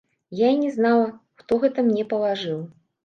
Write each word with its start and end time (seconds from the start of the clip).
Я 0.37 0.47
і 0.53 0.55
не 0.61 0.71
знала, 0.77 1.03
хто 1.41 1.59
гэта 1.65 1.85
мне 1.91 2.07
палажыў. 2.15 2.59